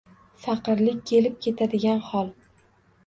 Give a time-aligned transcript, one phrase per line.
[0.45, 2.35] Faqirlik kelib-ketadigan hol.